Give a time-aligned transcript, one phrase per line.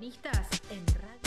[0.00, 1.20] Protagonistas en radio.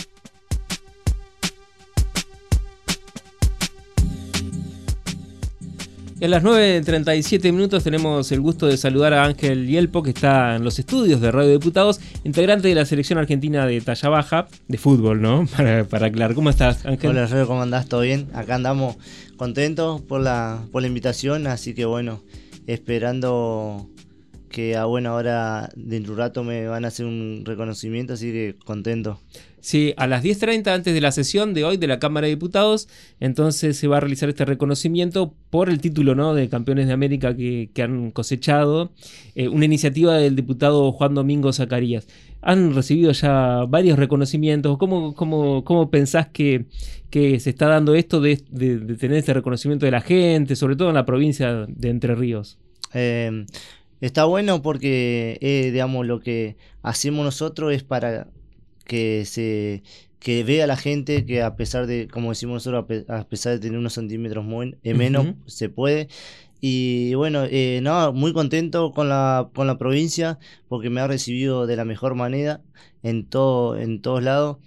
[6.20, 10.56] Y a las 9.37 minutos tenemos el gusto de saludar a Ángel Yelpo, que está
[10.56, 14.78] en los estudios de Radio Diputados, integrante de la selección argentina de talla baja, de
[14.80, 15.46] fútbol, ¿no?
[15.56, 16.34] Para, para aclarar.
[16.34, 17.12] ¿Cómo estás, Ángel?
[17.12, 17.88] Hola, Alfredo, ¿cómo andás?
[17.88, 18.30] ¿Todo bien?
[18.34, 18.96] Acá andamos
[19.38, 22.24] contentos por la, por la invitación, así que bueno,
[22.66, 23.93] esperando
[24.54, 28.32] que a buena hora dentro de un rato me van a hacer un reconocimiento, así
[28.32, 29.20] que contento.
[29.60, 32.88] Sí, a las 10.30 antes de la sesión de hoy de la Cámara de Diputados,
[33.22, 36.34] entonces se va a realizar este reconocimiento por el título ¿no?
[36.36, 38.92] de Campeones de América que, que han cosechado,
[39.36, 42.08] eh, una iniciativa del diputado Juan Domingo Zacarías.
[42.42, 44.78] Han recibido ya varios reconocimientos.
[44.78, 46.66] ¿Cómo, cómo, cómo pensás que,
[47.10, 50.76] que se está dando esto de, de- de tener este reconocimiento de la gente, sobre
[50.76, 52.58] todo en la provincia de Entre Ríos?
[52.94, 53.46] Eh,
[54.06, 58.28] está bueno porque, eh, digamos, lo que hacemos nosotros es para
[58.86, 59.84] que se
[60.20, 63.52] que vea la gente que a pesar de, como decimos nosotros, a, pe- a pesar
[63.54, 66.08] de tener unos centímetros muy- eh, menos, se puede.
[66.62, 70.40] Y bueno, eh, no, muy contento con la, con la provincia
[70.70, 72.62] porque me ha recibido de la mejor manera
[73.04, 74.58] en todo, en todos lados.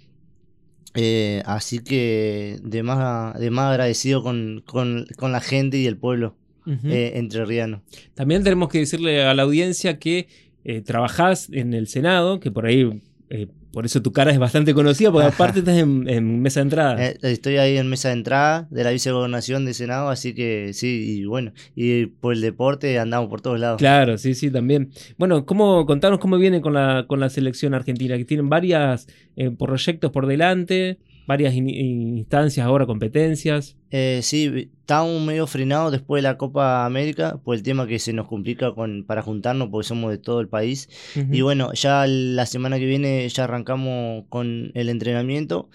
[0.93, 5.97] Eh, así que de más, de más agradecido con, con, con la gente y el
[5.97, 6.35] pueblo
[6.67, 6.87] Ujú.
[6.89, 7.81] eh, entrerriano.
[8.13, 10.27] También tenemos que decirle a la audiencia que
[10.65, 14.73] eh, trabajás en el Senado, que por ahí, eh, por eso tu cara es bastante
[14.73, 17.05] conocida, porque aparte estás en, en mesa de entrada.
[17.05, 21.19] Eh, estoy ahí en mesa de entrada de la vicegobernación de Senado, así que sí,
[21.19, 23.77] y bueno, y por el deporte andamos por todos lados.
[23.77, 24.91] Claro, sí, sí, también.
[25.17, 29.07] Bueno, ¿cómo, contanos cómo viene con la, con la selección argentina, que tienen varias
[29.37, 33.75] eh, proyectos por delante, varias in- instancias ahora, competencias.
[33.91, 38.13] Eh, sí, estábamos medio frenados después de la Copa América por el tema que se
[38.13, 40.89] nos complica con, para juntarnos porque somos de todo el país.
[41.31, 45.69] Y bueno, ya la semana que viene ya arrancamos con el entrenamiento.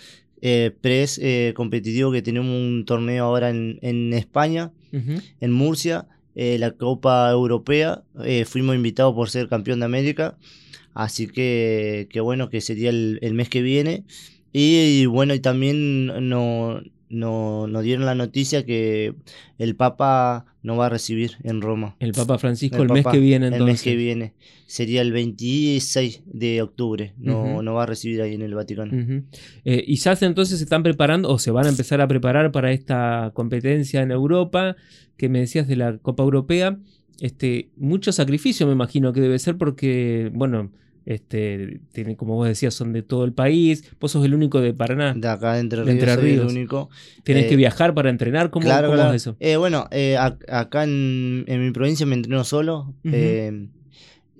[0.44, 4.72] Eh, pres eh, competitivo que tenemos un torneo ahora en, en España.
[5.40, 8.02] En Murcia, eh, la Copa Europea.
[8.24, 10.36] eh, fuimos invitados por ser campeón de América.
[10.94, 14.04] Así que, que bueno, que sería el, el mes que viene.
[14.52, 19.14] Y, bueno, y también no, no- nos dieron la noticia que
[19.58, 21.96] el Papa nos va a recibir en Roma.
[21.98, 23.74] El Papa Francisco el, El mes que viene, El entonces.
[23.74, 24.34] mes que viene.
[24.66, 27.14] Sería el 26 de octubre.
[27.18, 28.92] No, nos va a recibir ahí en el Vaticano.
[29.64, 32.52] Eh, y ya se, entonces se están preparando o se van a empezar a preparar
[32.52, 34.76] para esta competencia en Europa
[35.16, 36.78] que me decías de la Copa Europea.
[37.20, 40.72] Este, mucho sacrificio me imagino que debe ser porque, bueno,
[41.06, 43.84] este, tiene, como vos decías, son de todo el país.
[44.00, 45.14] Vos sos el único de Paraná.
[45.14, 46.52] De acá de Entre De Ríos, Entre soy el Ríos.
[46.52, 46.90] único.
[47.24, 48.50] Eh, que viajar para entrenar.
[48.50, 49.14] ¿Cómo, Claro, cómo claro.
[49.14, 49.36] es eso?
[49.40, 52.94] Eh, bueno, eh, ac- acá en, en mi provincia me entreno solo.
[53.04, 53.68] Eh,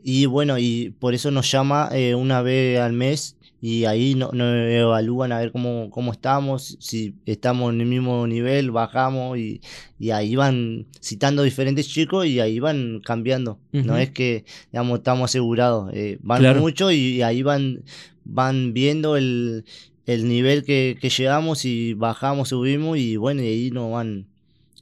[0.04, 4.30] y bueno, y por eso nos llama eh, una vez al mes y ahí no-
[4.32, 9.60] nos evalúan a ver cómo, cómo estamos, si estamos en el mismo nivel, bajamos y,
[10.00, 13.60] y ahí van citando diferentes chicos y ahí van cambiando.
[13.70, 15.90] No es que, digamos, estamos asegurados.
[15.94, 16.60] eh, van Claro.
[16.60, 17.84] mucho y ahí van,
[18.24, 19.64] van viendo el,
[20.06, 24.26] el nivel que, que llegamos y bajamos, subimos y bueno, y ahí nos van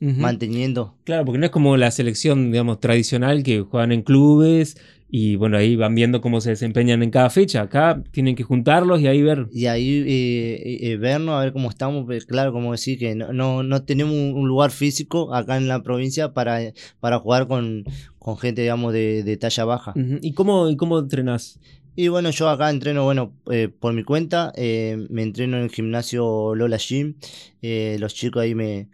[0.01, 0.95] manteniendo.
[1.05, 4.79] Claro, porque no es como la selección, digamos, tradicional que juegan en clubes
[5.11, 7.63] y bueno, ahí van viendo cómo se desempeñan en cada fecha.
[7.63, 9.49] Acá tienen que juntarlos y ahí ver.
[9.53, 12.05] Y ahí eh, eh, vernos, a ver cómo estamos.
[12.07, 15.83] pero claro, como decir que no, no, no tenemos un lugar físico acá en la
[15.83, 16.61] provincia para,
[17.01, 17.85] para jugar con,
[18.19, 19.95] con gente, digamos, de, de talla baja.
[20.23, 21.59] ¿Y cómo, y cómo entrenás?
[21.97, 25.71] Y bueno, yo acá entreno, bueno, eh, por mi cuenta, eh, me entreno en el
[25.71, 27.17] gimnasio Lola Gym,
[27.63, 28.89] eh, los chicos ahí me,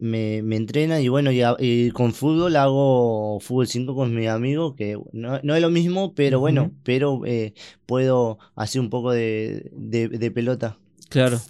[0.00, 4.28] me, me entrenan y bueno, y, a- y con fútbol hago fútbol 5 con mis
[4.28, 7.54] amigos, que no, no es lo mismo, pero bueno, pero eh,
[7.86, 10.78] puedo hacer un poco de, de, de pelota.
[11.08, 11.40] Claro.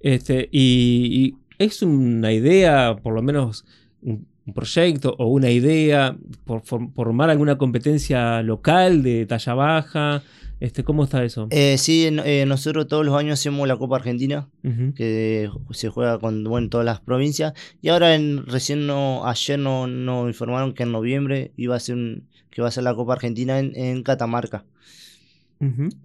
[0.00, 3.64] Este, y, y es una idea, por lo menos
[4.02, 10.22] un, proyecto o una idea, por, for- formar alguna competencia local de talla baja.
[10.60, 11.46] Este, ¿Cómo está eso?
[11.50, 14.48] Eh, sí, eh, nosotros todos los años hacemos la Copa Argentina,
[14.94, 17.52] que se juega con bueno, todas las provincias.
[17.82, 21.96] Y ahora en, recién no, ayer no, nos informaron que en noviembre iba a ser
[21.96, 24.64] un- que va a ser la Copa Argentina en, en Catamarca.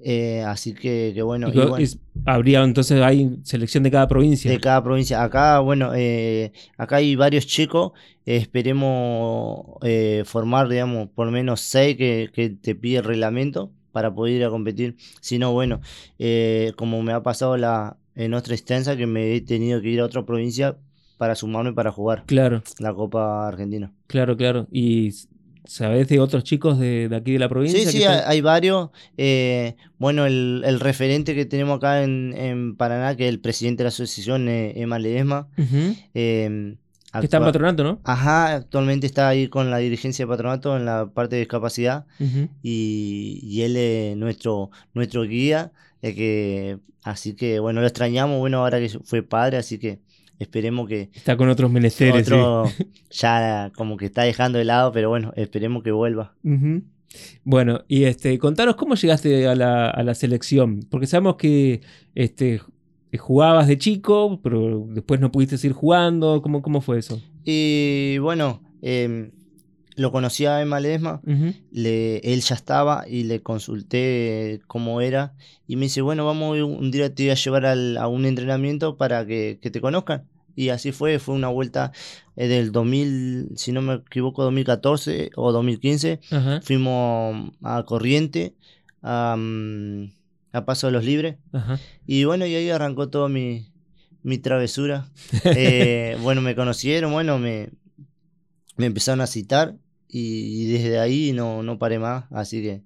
[0.04, 3.92] Eh, así que, que bueno, Y y co- bueno, es- habría entonces hay selección de
[3.92, 4.50] cada provincia.
[4.50, 5.22] de cada provincia.
[5.24, 7.92] Acá, bueno, eh, acá hay varios chicos.
[8.26, 14.16] eh, esperemos eh, formar, digamos, por menos seis que, que te pide el reglamento para
[14.16, 14.96] poder ir a competir.
[15.20, 15.82] Si no, bueno,
[16.20, 20.00] eh, como me ha pasado la, en otra instancia que me he tenido que ir
[20.00, 20.78] a otra provincia
[21.18, 23.92] para sumarme para jugar Claro, la Copa Argentina.
[24.08, 24.68] claro, claro.
[24.72, 25.12] Y
[25.66, 27.92] ¿Sabés de otros chicos de, aquí de la provincia?
[27.92, 28.90] Sí, sí, hay, varios.
[29.18, 33.90] Eh, bueno, el, referente que tenemos acá en, Paraná, que es el presidente de la
[33.90, 35.50] asociación, eh, Emma Ledesma.
[37.14, 38.00] Em, que está en patronato, ¿no?
[38.04, 42.06] Ajá, actualmente está ahí con la dirigencia de patronato en la parte de discapacidad.
[42.62, 45.72] y, él es nuestro, nuestro guía.
[46.02, 50.00] que, así que, bueno, lo extrañamos, bueno, ahora que fue padre, así que
[50.40, 51.10] Esperemos que.
[51.14, 52.28] Está con otros menesteres.
[53.12, 56.34] ya como que está dejando de lado, pero bueno, esperemos que vuelva.
[57.44, 60.86] Bueno, y este, contanos cómo llegaste a la, a la selección.
[60.90, 61.82] Porque sabemos que
[62.16, 62.62] este,
[63.18, 66.42] jugabas de chico, pero después no pudiste seguir jugando.
[66.42, 67.22] ¿Cómo, cómo fue eso?
[67.44, 69.32] Y bueno, em,
[70.00, 75.34] lo conocí a Emma Ledesma, él ya estaba y le consulté cómo era
[75.68, 79.26] y me dice, bueno, vamos un día te voy a llevar a un entrenamiento para
[79.26, 80.24] que, te conozcan.
[80.56, 81.92] Y así fue, fue una vuelta
[82.36, 86.20] eh, del 2000, si no me equivoco, 2014 o 2015.
[86.64, 88.56] Fuimos a Corriente,
[90.52, 91.38] a, Paso de los Libres.
[92.06, 93.72] Y bueno, y ahí arrancó toda mi,
[94.42, 95.10] travesura.
[95.46, 97.70] Eh, bueno, me conocieron, bueno, me,
[98.78, 99.76] me empezaron a citar
[100.08, 102.82] y, desde ahí no, no paré más, así que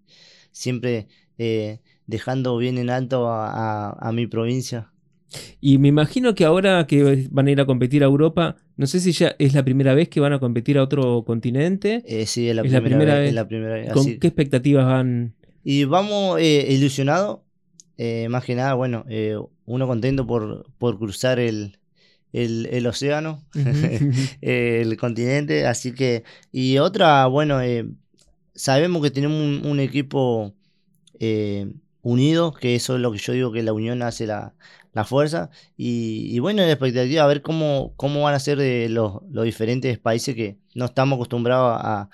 [0.52, 1.08] siempre
[1.38, 4.90] eh, dejando bien en alto a, mi provincia.
[5.62, 9.00] Y me imagino que ahora que van a ir a competir a Europa, no sé
[9.00, 12.04] si ya es la primera vez que van a competir a otro continente.
[12.06, 13.92] Eh, sí, es la, primera, vez, la primera vez.
[13.92, 15.34] ¿Con qué expectativas van?
[15.64, 17.40] Y vamos eh, ilusionados,
[17.98, 19.06] eh, más que nada, bueno,
[19.66, 21.78] uno contento por, por cruzar el,
[22.34, 23.44] el, océano,
[24.42, 27.86] el continente, así que, y otra, bueno, eh,
[28.56, 30.54] sabemos que tenemos un, equipo
[31.20, 34.54] eh, unido, que eso es lo que yo digo, que la unión hace la,
[35.06, 40.00] fuerza, y, bueno, la expectativa a ver cómo, cómo van a ser de los, diferentes
[40.00, 42.10] países que no estamos acostumbrados a,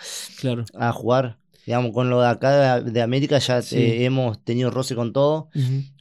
[0.75, 1.37] a jugar
[1.69, 5.49] digamos, con lo de acá de, América ya eh, hemos tenido roce con todo,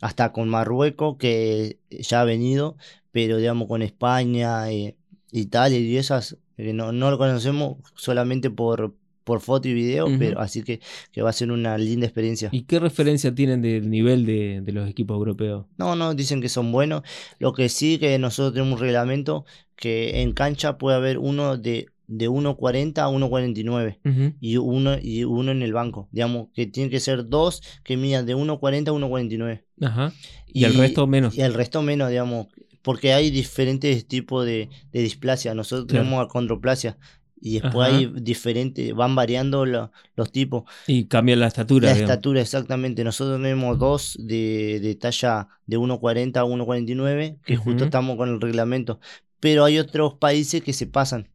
[0.01, 2.79] hasta con Marruecos, que ya ha venido,
[3.13, 4.97] pero digamos con España, eh,
[5.31, 8.95] Italia y esas, eh, no, no lo conocemos solamente por,
[9.25, 10.81] por foto y video, pero así que,
[11.13, 12.49] que, va a ser una linda experiencia.
[12.51, 15.67] ¿Y qué referencia tienen del nivel de, de, los equipos europeos?
[15.77, 17.03] No, no, dicen que son buenos.
[17.41, 19.45] Lo que sí que nosotros tenemos un reglamento
[19.77, 25.53] que en cancha puede haber uno de de 1.40 a 1.49 y, uno, y uno
[25.53, 26.09] en el banco.
[26.11, 29.63] Digamos que tiene que ser dos que midan de 1.40 a 1.49.
[29.83, 30.13] Ajá.
[30.47, 31.37] ¿Y, el resto menos.
[31.37, 32.49] Y el resto menos, digamos,
[32.83, 35.55] porque hay diferentes tipos de, de displasia.
[35.55, 36.97] Nosotros tenemos acondroplasia
[37.41, 40.65] y después hay diferentes, van variando los tipos.
[40.87, 41.91] Y cambia la estatura.
[41.91, 43.05] La estatura, exactamente.
[43.05, 48.41] Nosotros tenemos dos de, de talla de 1.40 a 1.49, que justo estamos con el
[48.41, 48.99] reglamento.
[49.41, 51.29] Pero hay otros países que se pasan.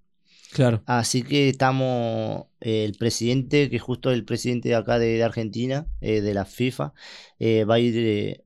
[0.54, 0.84] Claro.
[0.86, 6.22] Así que estamos, eh, el presidente, que justo el presidente de acá de, Argentina, eh,
[6.22, 6.94] de la FIFA,
[7.40, 8.44] eh, va a ir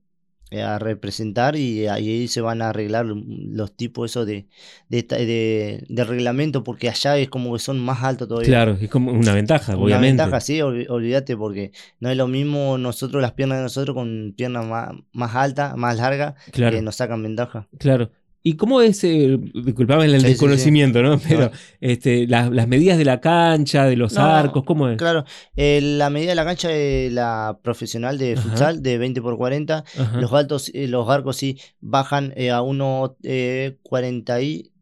[0.50, 4.46] a representar y ahí se van a arreglar los tipos eso de,
[4.88, 8.48] de, de, reglamento, porque allá es como que son más altos todavía.
[8.48, 10.22] Claro, es como una ventaja, una obviamente.
[10.22, 14.66] ventaja, sí, olvídate, porque no es lo mismo nosotros, las piernas de nosotros con piernas
[14.66, 17.68] más, más altas, más largas, que nos sacan ventaja.
[17.78, 18.10] Claro.
[18.48, 21.18] ¿Y cómo es, eh, disculpame el desconocimiento, ¿no?
[21.18, 21.50] Pero
[21.82, 24.96] Este, las medidas de la cancha, de los arcos, ¿cómo es?
[24.96, 29.36] Claro, eh, la medida de la cancha de la profesional de futsal de 20 por
[29.36, 29.84] 40,
[30.14, 34.72] los altos, eh, los arcos sí bajan eh, a 1.40 y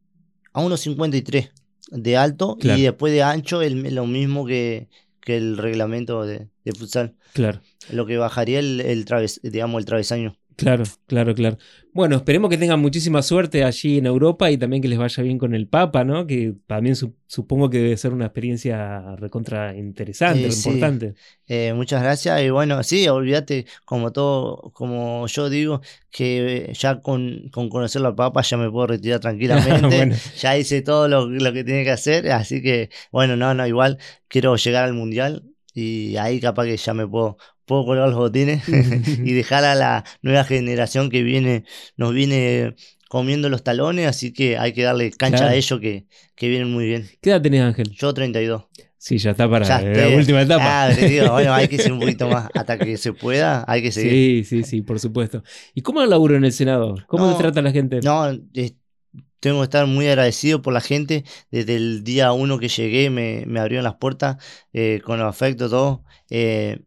[0.53, 1.51] a 1.53
[1.91, 4.89] de alto y después de ancho el, lo mismo que,
[5.21, 7.17] que el reglamento de, de, futsal.
[7.33, 7.63] Claro.
[7.91, 10.37] Lo que bajaría el, el traves, digamos, el travesaño.
[10.57, 11.59] Claro, claro, claro.
[11.93, 15.37] Bueno, esperemos que tengan muchísima suerte allí en Europa y también que les vaya bien
[15.37, 16.27] con el Papa, ¿no?
[16.27, 16.97] Que también
[17.27, 21.15] supongo que debe ser una experiencia recontra interesante, importante.
[21.47, 27.51] Eh, muchas gracias y bueno, sí, olvídate, como todo, como yo digo, que ya con,
[27.53, 31.65] con conocer al Papa ya me puedo retirar tranquilamente, ya hice todo lo, lo que
[31.65, 33.99] tiene que hacer, así que bueno, no, no, igual
[34.29, 35.45] quiero llegar al Mundial
[35.75, 37.37] y ahí capaz que ya me puedo
[37.67, 41.65] puedo colgar los botines y dejar a la nueva generación que viene,
[41.97, 42.75] nos viene
[43.09, 46.87] comiendo los talones, así que hay que darle cancha a ellos que, que vienen muy
[46.87, 47.09] bien.
[47.21, 47.91] ¿Qué edad tenés, Ángel?
[47.91, 48.65] Yo 32.
[48.99, 50.89] Sí, ya está para la última etapa.
[51.31, 54.45] bueno, hay que ser un poquito más hasta que se pueda, hay que seguir.
[54.45, 55.45] Sí, sí, sí, por supuesto.
[55.75, 56.97] ¿Y cómo el laburo en el Senado?
[57.07, 58.01] ¿Cómo te trata la gente?
[58.03, 58.37] No,
[59.39, 61.25] tengo que estar muy agradecido por la gente.
[61.51, 64.39] Desde el día uno que llegué me, me abrieron las puertas
[64.73, 66.03] eh, con afecto, todo.
[66.31, 66.81] Eh,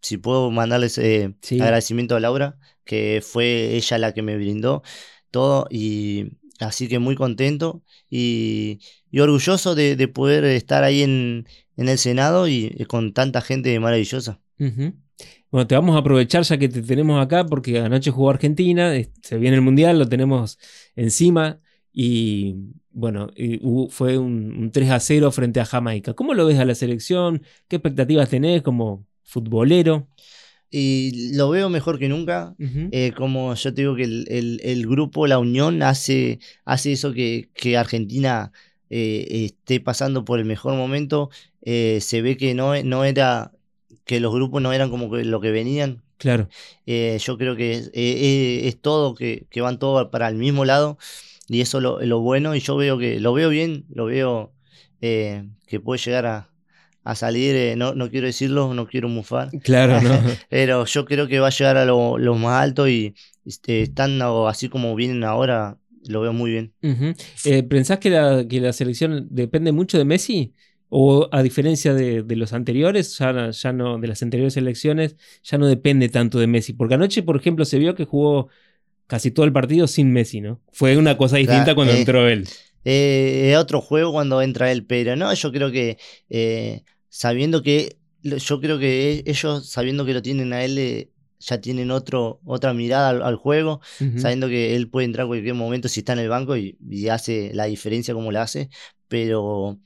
[0.00, 4.82] si puedo mandarles eh, agradecimiento a Laura, que fue ella la que me brindó
[5.30, 8.80] todo y, así que muy contento y,
[9.18, 14.40] orgulloso de, poder estar ahí en, en, el Senado y con tanta gente maravillosa.
[15.50, 19.38] Bueno, te vamos a aprovechar ya que te tenemos acá porque anoche jugó Argentina, se
[19.38, 20.58] viene el Mundial, lo tenemos
[20.94, 21.60] encima
[21.92, 22.54] y
[22.90, 23.28] bueno,
[23.90, 26.14] fue un, 3 a 0 frente a Jamaica.
[26.14, 27.42] ¿Cómo lo ves a la selección?
[27.68, 30.08] ¿Qué expectativas tenés como futbolero?
[30.70, 32.54] Y lo veo mejor que nunca.
[32.58, 38.52] Eh, como yo te digo que el, grupo, la unión, hace, hace eso que, Argentina
[38.90, 41.30] eh, esté pasando por el mejor momento.
[41.62, 43.52] Eh, se ve que no, no era
[44.04, 46.02] que los grupos no eran como lo que venían.
[46.18, 46.48] Claro.
[46.86, 50.98] Yo creo que es, es, todo, que, que, van todos para el mismo lado.
[51.48, 52.54] Y eso es lo, bueno.
[52.54, 54.52] Y yo veo que lo veo bien, lo veo
[55.00, 56.50] que puede llegar a,
[57.08, 57.56] a salir.
[57.56, 59.50] Eh, no, no quiero decirlo, no quiero mufar.
[59.62, 60.10] Claro, no.
[60.50, 63.14] Pero yo creo que va a llegar a lo, más alto y
[63.46, 66.74] este, estando así como vienen ahora, lo veo muy bien.
[67.68, 70.52] ¿Pensás que la, que la selección depende mucho de Messi?
[70.90, 75.66] O a diferencia de, los anteriores, ya, ya, no, de las anteriores elecciones, ya no
[75.66, 76.74] depende tanto de Messi.
[76.74, 78.48] Porque anoche, por ejemplo, se vio que jugó
[79.06, 80.60] casi todo el partido sin Messi, ¿no?
[80.72, 82.48] Fue una cosa distinta cuando eh, entró él.
[82.84, 85.98] Eh, es otro juego cuando entra él, pero no, yo creo que
[87.08, 91.10] sabiendo que, yo creo que ellos, sabiendo que lo tienen a él,
[91.40, 93.80] ya tienen otro, otra mirada al, juego,
[94.16, 97.08] sabiendo que él puede entrar en cualquier momento si está en el banco y, y
[97.08, 98.70] hace la diferencia como la hace,
[99.06, 99.78] pero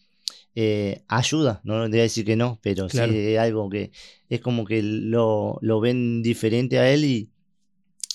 [0.54, 3.90] eh, ayuda, no debería decir que no, pero sí es algo que
[4.28, 7.30] es como que lo, lo ven diferente a él y,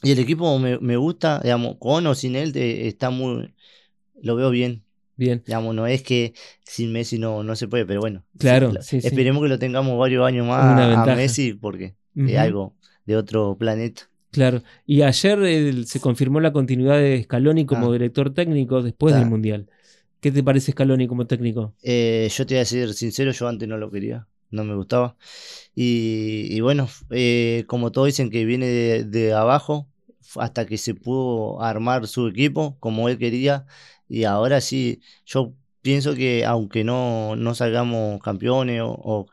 [0.03, 3.53] y el equipo me, me, gusta, digamos, con o sin él está muy,
[4.21, 4.83] lo veo bien.
[5.17, 5.43] Bien.
[5.45, 6.33] Digamos, no es que
[6.63, 8.23] sin Messi no, no se puede, pero bueno.
[8.37, 8.71] Claro.
[8.79, 14.03] esperemos que lo tengamos varios años más a Messi porque es algo de otro planeta.
[14.31, 14.61] Claro.
[14.85, 17.93] Y ayer se confirmó la continuidad de Scaloni como ah.
[17.93, 19.67] director técnico después del Mundial.
[20.19, 21.73] ¿Qué te parece Scaloni como técnico?
[21.81, 25.15] Eh, yo te voy a decir sincero, yo antes no lo quería, no me gustaba.
[25.75, 28.67] Y, bueno, eh, como todos dicen que viene
[29.03, 29.87] de, abajo,
[30.35, 33.65] hasta que se pudo armar su equipo como él quería.
[34.09, 39.27] Y ahora sí, yo pienso que aunque no, no salgamos campeones o,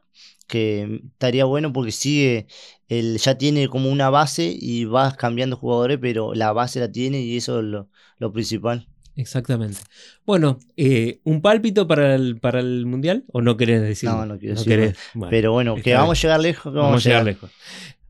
[0.47, 2.47] que estaría bueno porque sigue,
[2.89, 7.23] él ya tiene como una base y vas cambiando jugadores, pero la base la tiene
[7.23, 7.89] y eso es lo,
[8.19, 8.87] lo principal.
[9.17, 9.79] Exactamente.
[10.27, 13.25] Bueno, eh, ¿un pálpito para el, para el Mundial?
[13.33, 14.17] ¿O no querés decirlo?
[14.17, 14.93] No, no quiero decirlo.
[15.31, 16.75] pero bueno, que vamos a llegar lejos.
[16.75, 17.51] Vamos, a llegar lejos.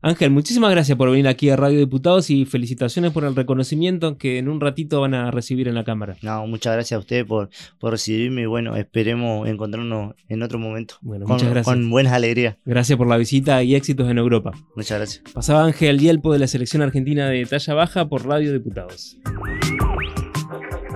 [0.05, 4.37] Ángel, muchísimas gracias por venir aquí a Radio Diputados y felicitaciones por el reconocimiento que
[4.37, 6.15] en un ratito van a recibir en la Cámara.
[6.21, 10.97] No, muchas gracias a ustedes por, por recibirme y bueno, esperemos encontrarnos en otro momento.
[11.01, 11.65] Bueno, muchas gracias.
[11.65, 12.55] Con buenas alegrías.
[12.65, 14.51] Gracias por la visita y éxitos en Europa.
[14.75, 15.23] Muchas gracias.
[15.33, 19.17] Pasaba Ángel Dielpo de la Selección Argentina de Talla Baja por Radio Diputados.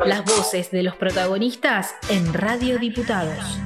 [0.06, 3.60] Las voces de los protagonistas en Radio Diputados.